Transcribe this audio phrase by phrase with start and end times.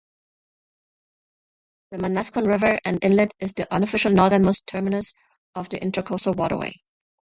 [1.91, 5.13] The Manasquan River and Inlet is the unofficial northernmost terminus
[5.53, 6.73] of the Intracoastal Waterway.